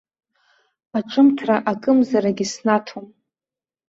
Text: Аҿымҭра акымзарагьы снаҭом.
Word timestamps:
Аҿымҭра 0.97 1.55
акымзарагьы 1.71 2.45
снаҭом. 2.53 3.05